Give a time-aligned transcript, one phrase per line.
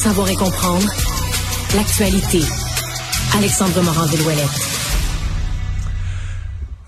[0.00, 0.90] Savoir et comprendre
[1.76, 2.40] l'actualité.
[3.36, 4.48] Alexandre Morand-Villouellette.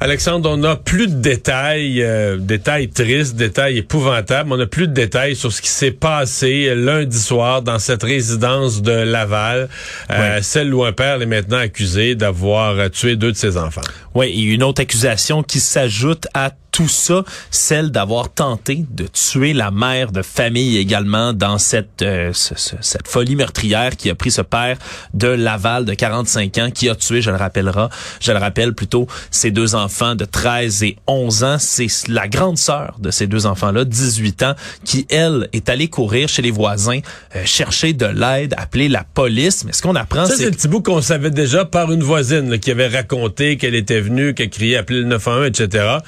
[0.00, 4.50] Alexandre, on n'a plus de détails, euh, détails tristes, détails épouvantables.
[4.50, 8.80] On n'a plus de détails sur ce qui s'est passé lundi soir dans cette résidence
[8.80, 9.68] de Laval,
[10.10, 13.82] euh, celle où un père est maintenant accusé d'avoir tué deux de ses enfants.
[14.14, 19.52] Oui, et une autre accusation qui s'ajoute à tout ça, celle d'avoir tenté de tuer
[19.52, 24.14] la mère de famille également dans cette euh, ce- ce- cette folie meurtrière qui a
[24.14, 24.78] pris ce père
[25.14, 29.06] de Laval de 45 ans qui a tué, je le rappellera, je le rappelle plutôt,
[29.30, 33.44] ses deux enfants de 13 et 11 ans, c'est la grande sœur de ces deux
[33.46, 37.00] enfants-là, 18 ans, qui elle est allée courir chez les voisins
[37.36, 40.50] euh, chercher de l'aide, appeler la police, mais ce qu'on apprend Ça, c'est c'est le
[40.52, 44.32] petit bout qu'on savait déjà par une voisine là, qui avait raconté qu'elle était venue,
[44.34, 45.98] qu'elle criait, appelé le 911, etc.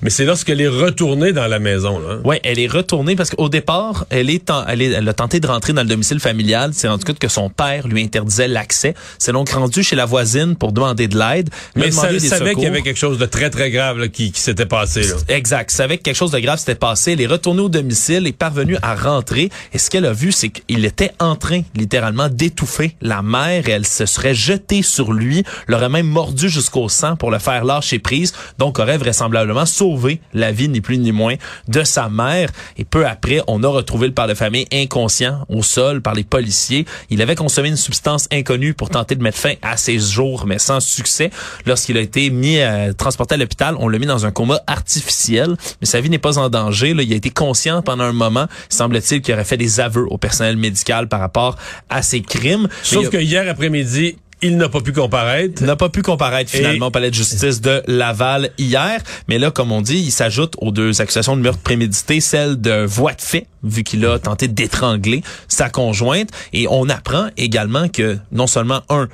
[0.00, 1.98] Mais c'est lorsqu'elle est retournée dans la maison.
[1.98, 2.18] Là.
[2.24, 5.40] Ouais, elle est retournée parce qu'au départ, elle est, en- elle est- elle a tenté
[5.40, 6.70] de rentrer dans le domicile familial.
[6.74, 8.94] C'est rendu compte que son père lui interdisait l'accès.
[9.18, 11.50] C'est donc rendu chez la voisine pour demander de l'aide.
[11.74, 14.40] Mais elle savait qu'il y avait quelque chose de très, très grave là, qui, qui
[14.40, 15.02] s'était passé.
[15.02, 15.14] Là.
[15.28, 15.70] Exact.
[15.70, 17.12] Savait que quelque chose de grave s'était passé.
[17.12, 19.48] Elle est retournée au domicile, est parvenue à rentrer.
[19.72, 23.68] Et ce qu'elle a vu, c'est qu'il était en train, littéralement, d'étouffer la mère.
[23.68, 27.64] Et elle se serait jetée sur lui, l'aurait même mordu jusqu'au sang pour le faire
[27.64, 28.32] lâcher prise.
[28.58, 30.01] Donc, aurait vraisemblablement sauvé
[30.32, 31.34] la vie, ni plus ni moins,
[31.68, 32.50] de sa mère.
[32.76, 36.24] Et peu après, on a retrouvé le père de famille inconscient au sol par les
[36.24, 36.86] policiers.
[37.10, 40.58] Il avait consommé une substance inconnue pour tenter de mettre fin à ses jours, mais
[40.58, 41.30] sans succès.
[41.66, 45.56] Lorsqu'il a été mis, euh, transporté à l'hôpital, on l'a mis dans un coma artificiel,
[45.80, 46.94] mais sa vie n'est pas en danger.
[46.94, 47.02] Là.
[47.02, 50.56] Il a été conscient pendant un moment, semble-t-il, qu'il aurait fait des aveux au personnel
[50.56, 51.56] médical par rapport
[51.88, 52.68] à ses crimes.
[52.82, 55.62] Sauf Mais que hier après-midi, il n'a pas pu comparaître.
[55.62, 59.00] il n'a pas pu comparaître finalement Et- au palais de justice de Laval hier.
[59.28, 62.84] Mais là, comme on dit, il s'ajoute aux deux accusations de meurtre prémédité, celle de
[62.84, 66.28] voie de fait, vu qu'il a tenté d'étrangler sa conjointe.
[66.52, 69.08] Et on apprend également que non seulement un,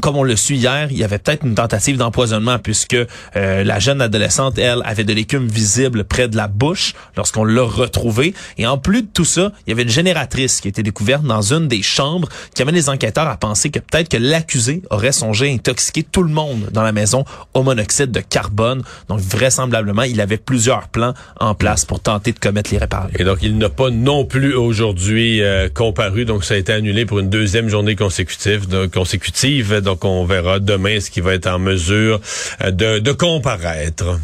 [0.00, 3.78] comme on le suit hier, il y avait peut-être une tentative d'empoisonnement puisque euh, la
[3.78, 8.34] jeune adolescente, elle, avait de l'écume visible près de la bouche lorsqu'on l'a retrouvée.
[8.56, 11.24] Et en plus de tout ça, il y avait une génératrice qui a été découverte
[11.24, 15.12] dans une des chambres qui amène les enquêteurs à penser que peut-être que l'accusé aurait
[15.12, 17.24] songé à intoxiquer tout le monde dans la maison
[17.54, 18.82] au monoxyde de carbone.
[19.08, 23.18] Donc vraisemblablement, il avait plusieurs plans en place pour tenter de commettre les réparations.
[23.18, 26.24] Et donc, il n'a pas non plus aujourd'hui euh, comparu.
[26.24, 28.66] Donc, ça a été annulé pour une deuxième journée consécutive.
[28.92, 29.69] Consécutive.
[29.80, 32.20] Donc, on verra demain ce qui va être en mesure
[32.62, 34.18] euh, de, de comparaître.